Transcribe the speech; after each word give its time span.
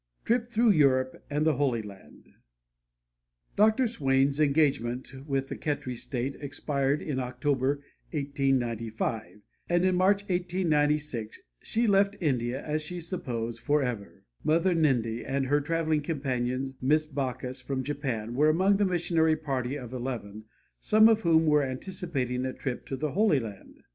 TRIP 0.25 0.47
THROUGH 0.47 0.71
EUROPE 0.71 1.23
AND 1.29 1.45
THE 1.45 1.57
HOLY 1.57 1.83
LAND 1.83 2.29
Dr. 3.55 3.85
Swain's 3.85 4.39
engagement 4.39 5.13
with 5.27 5.49
the 5.49 5.55
Khetri 5.55 5.95
state 5.95 6.35
expired 6.39 7.03
in 7.03 7.19
October, 7.19 7.83
1895, 8.11 9.41
and 9.69 9.85
in 9.85 9.93
March, 9.93 10.23
1896, 10.23 11.37
she 11.61 11.85
left 11.85 12.17
India, 12.19 12.65
as 12.65 12.81
she 12.81 12.99
supposed, 12.99 13.59
forever. 13.61 14.23
"Mother 14.43 14.73
Ninde" 14.73 15.21
and 15.23 15.45
her 15.45 15.61
traveling 15.61 16.01
companion, 16.01 16.65
Miss 16.81 17.05
Baucus, 17.05 17.61
from 17.61 17.83
Japan, 17.83 18.33
were 18.33 18.49
among 18.49 18.77
the 18.77 18.85
missionary 18.85 19.35
party 19.35 19.75
of 19.75 19.93
eleven, 19.93 20.45
some 20.79 21.09
of 21.09 21.21
whom 21.21 21.45
were 21.45 21.61
anticipating 21.61 22.43
a 22.47 22.53
trip 22.53 22.87
to 22.87 22.95
the 22.97 23.11
Holy 23.11 23.39
Land. 23.39 23.83